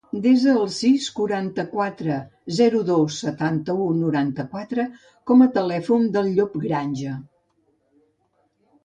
Desa 0.25 0.53
el 0.59 0.69
sis, 0.75 1.03
quaranta-quatre, 1.17 2.15
zero, 2.59 2.79
dos, 2.87 3.17
setanta-u, 3.25 3.85
noranta-quatre 3.99 4.87
com 5.33 5.45
a 5.47 5.49
telèfon 5.59 6.09
del 6.17 6.33
Llop 6.39 6.57
Granja. 6.65 7.13